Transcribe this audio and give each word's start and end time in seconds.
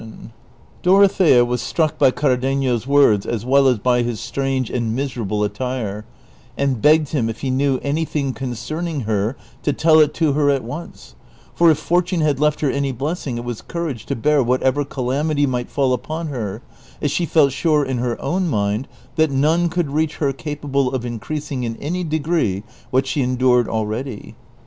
232 0.01 0.01
DON 0.01 0.19
QUIXOTE. 0.99 1.25
Dorothea 1.27 1.45
was 1.45 1.61
struck 1.61 1.99
by 1.99 2.09
Cardenio's 2.09 2.87
words 2.87 3.27
as 3.27 3.45
well 3.45 3.67
as 3.67 3.77
by 3.77 4.01
bis 4.01 4.19
strange 4.19 4.71
and 4.71 4.95
miserable 4.95 5.43
attire, 5.43 6.05
and 6.57 6.81
begged 6.81 7.09
him 7.09 7.29
if 7.29 7.41
he 7.41 7.51
knew 7.51 7.77
any 7.83 8.03
thing 8.03 8.33
concerning 8.33 9.01
her 9.01 9.35
to 9.61 9.71
tell 9.71 9.99
it 9.99 10.15
to 10.15 10.33
her 10.33 10.49
at 10.49 10.63
once, 10.63 11.13
for 11.53 11.69
if 11.69 11.77
fortune 11.77 12.21
had 12.21 12.39
left 12.39 12.61
her 12.61 12.71
any 12.71 12.91
blessing 12.91 13.37
it 13.37 13.43
was 13.45 13.61
courage 13.61 14.07
to 14.07 14.15
bear 14.15 14.41
whatever 14.41 14.83
calamity 14.83 15.45
might 15.45 15.69
fall 15.69 15.93
upon 15.93 16.29
her, 16.29 16.63
as 16.99 17.11
she 17.11 17.27
felt 17.27 17.51
sure 17.51 17.85
in 17.85 17.99
her 17.99 18.19
own 18.19 18.47
mind 18.47 18.87
that 19.17 19.29
none 19.29 19.69
could 19.69 19.91
reach 19.91 20.15
her 20.15 20.33
capable 20.33 20.95
of 20.95 21.05
increasing 21.05 21.63
in 21.63 21.75
any 21.77 22.03
degree 22.03 22.63
what 22.89 23.05
she 23.05 23.21
endured 23.21 23.67
already. 23.67 24.33